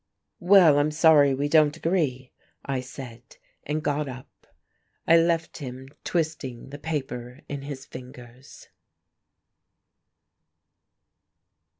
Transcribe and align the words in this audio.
"Well, 0.39 0.79
I'm 0.79 0.89
sorry 0.89 1.35
we 1.35 1.47
don't 1.47 1.77
agree," 1.77 2.31
I 2.65 2.81
said, 2.81 3.37
and 3.67 3.83
got 3.83 4.09
up. 4.09 4.47
I 5.07 5.15
left 5.15 5.57
him 5.59 5.89
twisting 6.03 6.71
the 6.71 6.79
paper 6.79 7.41
in 7.47 7.61
his 7.61 7.85
fingers. 7.85 8.69